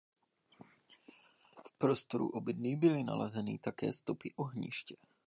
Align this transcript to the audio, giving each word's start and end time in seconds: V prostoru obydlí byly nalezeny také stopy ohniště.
V 1.67 1.71
prostoru 1.77 2.29
obydlí 2.29 2.75
byly 2.75 3.03
nalezeny 3.03 3.59
také 3.59 3.93
stopy 3.93 4.33
ohniště. 4.35 4.95